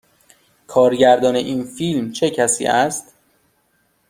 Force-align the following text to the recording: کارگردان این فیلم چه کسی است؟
کارگردان 0.67 1.35
این 1.35 1.63
فیلم 1.63 2.11
چه 2.11 2.29
کسی 2.29 2.65
است؟ 2.67 3.13